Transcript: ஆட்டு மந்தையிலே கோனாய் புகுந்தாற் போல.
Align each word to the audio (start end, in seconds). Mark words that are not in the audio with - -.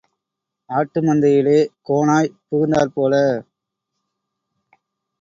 ஆட்டு 0.69 0.99
மந்தையிலே 1.07 1.55
கோனாய் 1.87 2.33
புகுந்தாற் 2.47 2.93
போல. 2.97 3.13